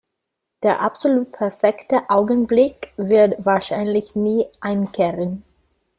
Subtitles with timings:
[0.63, 5.43] Der absolut perfekte Augenblick wird wahrscheinlich nie einkehren.